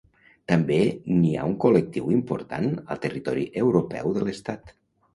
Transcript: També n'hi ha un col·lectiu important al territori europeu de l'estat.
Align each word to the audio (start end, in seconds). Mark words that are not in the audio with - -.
També 0.51 0.79
n'hi 1.17 1.33
ha 1.35 1.43
un 1.51 1.53
col·lectiu 1.67 2.09
important 2.17 2.75
al 2.81 3.05
territori 3.07 3.49
europeu 3.67 4.19
de 4.21 4.29
l'estat. 4.29 4.79